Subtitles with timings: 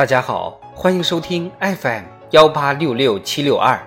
[0.00, 3.78] 大家好，欢迎收听 FM 幺八六六七六二，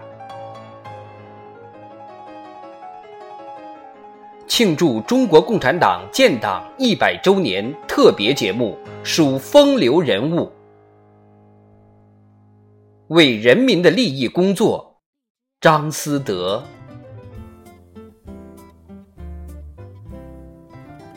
[4.46, 10.52] 庆祝中国共产党建党一百周年特别节目，属风流人物，
[13.08, 14.96] 为人民的利益工作，
[15.60, 16.64] 张思德。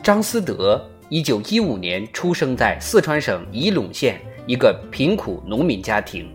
[0.01, 4.19] 张思德，一九一五年出生在四川省仪陇县。
[4.47, 6.27] 一个贫苦农民家庭。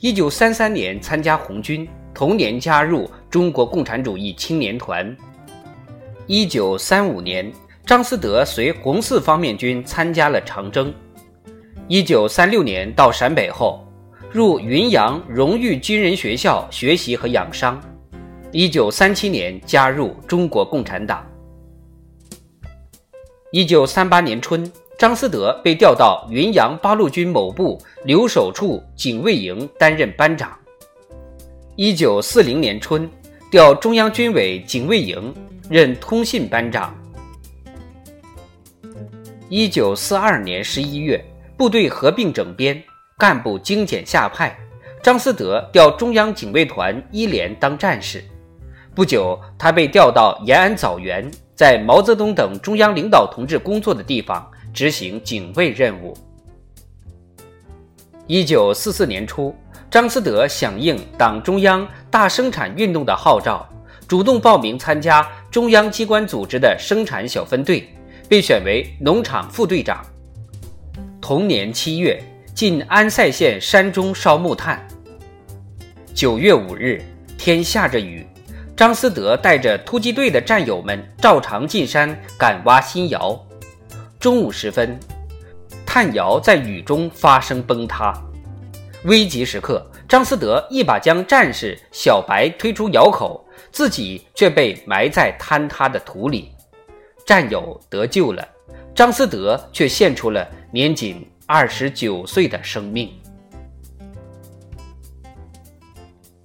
[0.00, 5.16] 一九三三年参加红军，同年加入中国共产主义青年团。
[6.26, 7.52] 一九三五年，
[7.86, 10.92] 张思德随红四方面军参加了长征。
[11.86, 13.86] 一九三六年到陕北后，
[14.32, 17.78] 入云阳荣誉军人学校学习和养伤。
[18.52, 21.26] 一九三七年加入中国共产党。
[23.52, 24.70] 一九三八年春，
[25.04, 30.58] 张思德被调到云阳八路军某部留守处警卫营担任班长。
[31.76, 33.06] 一九四零年春，
[33.50, 35.34] 调中央军委警卫营
[35.68, 36.96] 任通信班长。
[39.50, 41.22] 一九四二年十一月，
[41.54, 42.82] 部队合并整编，
[43.18, 44.56] 干部精简下派，
[45.02, 48.24] 张思德调中央警卫团一连当战士。
[48.94, 51.30] 不久，他被调到延安枣园。
[51.54, 54.44] 在毛泽东等中央领导同志工作的地方
[54.74, 56.12] 执行警卫任务。
[58.26, 59.54] 一九四四年初，
[59.90, 63.66] 张思德响应党中央大生产运动的号召，
[64.08, 67.88] 主动报名参加中央机关组织的生产小分队，
[68.28, 70.04] 被选为农场副队长。
[71.20, 72.20] 同年七月，
[72.54, 74.84] 进安塞县山中烧木炭。
[76.12, 77.00] 九月五日，
[77.38, 78.26] 天下着雨。
[78.76, 83.40] 张思德带着突击队的战友们照常进山赶挖新窑。
[84.24, 84.98] 中午时分，
[85.84, 88.10] 炭窑在雨中发生崩塌。
[89.04, 96.52] 危急时刻，张思德一把将战士小白推出窑口，自己却被埋在坍塌的土里。
[97.26, 98.48] 战友得救了，
[98.94, 103.10] 张思德却献出了年仅二十九岁的生命。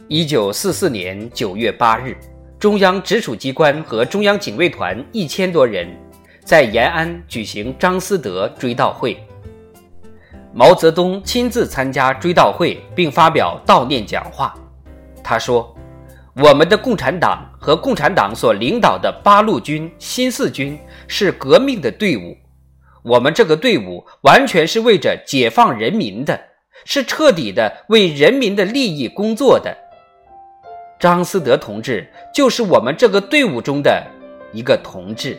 [0.09, 2.17] 一九四四年九月八日，
[2.59, 5.87] 中央直属机关和中央警卫团一千多人
[6.49, 9.23] 在延安举行张思德追悼会。
[10.51, 14.55] 毛泽东亲自参加追悼会，并发表悼念讲话。
[15.23, 15.71] 他说
[16.41, 20.75] ：“我们的共产党和共产党所领导的八路军、新四军
[21.07, 22.35] 是革命的队伍，
[23.03, 26.41] 我们这个队伍完全是为着解放人民的，
[26.83, 29.77] 是彻底的为人民的利益工作的。”
[30.99, 34.03] 张思德同志就是我们这个队伍中的
[34.51, 35.37] 一个同志。